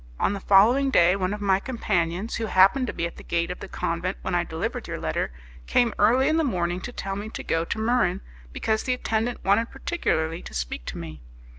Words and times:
On 0.19 0.33
the 0.33 0.39
following 0.39 0.89
day, 0.89 1.15
one 1.15 1.31
of 1.31 1.41
my 1.41 1.59
companions, 1.59 2.37
who 2.37 2.47
happened 2.47 2.87
to 2.87 2.91
be 2.93 3.05
at 3.05 3.17
the 3.17 3.23
gate 3.23 3.51
of 3.51 3.59
the 3.59 3.67
convent 3.67 4.17
when 4.23 4.33
I 4.33 4.43
delivered 4.43 4.87
your 4.87 4.99
letter, 4.99 5.31
came 5.67 5.93
early 5.99 6.27
in 6.27 6.37
the 6.37 6.43
morning 6.43 6.81
to 6.81 6.91
tell 6.91 7.15
me 7.15 7.29
to 7.29 7.43
go 7.43 7.63
to 7.65 7.77
Muran, 7.77 8.21
because 8.51 8.81
the 8.81 8.95
attendant 8.95 9.43
wanted 9.45 9.69
particularly 9.69 10.41
to 10.41 10.55
speak 10.55 10.85
to 10.85 10.97
me. 10.97 11.21